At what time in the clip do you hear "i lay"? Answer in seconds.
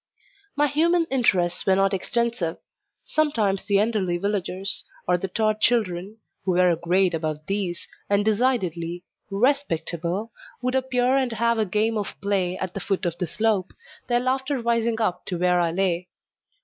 15.59-16.07